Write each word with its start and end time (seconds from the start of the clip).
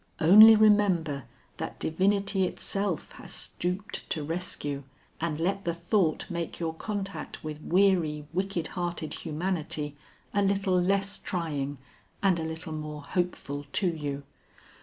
Only 0.19 0.55
remember 0.55 1.25
that 1.57 1.79
divinity 1.79 2.45
itself 2.47 3.11
has 3.11 3.31
stooped 3.31 4.09
to 4.09 4.23
rescue, 4.23 4.81
and 5.19 5.39
let 5.39 5.63
the 5.63 5.75
thought 5.75 6.25
make 6.27 6.59
your 6.59 6.73
contact 6.73 7.43
with 7.43 7.61
weary, 7.61 8.25
wicked 8.33 8.69
hearted 8.69 9.13
humanity 9.13 9.95
a 10.33 10.41
little 10.41 10.81
less 10.81 11.19
trying 11.19 11.77
and 12.23 12.39
a 12.39 12.43
little 12.43 12.73
more 12.73 13.03
hopeful 13.03 13.67
to 13.73 13.87
you. 13.95 14.23